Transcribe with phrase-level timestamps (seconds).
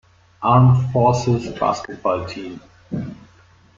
[0.41, 2.59] Armed Forces Basketball Team".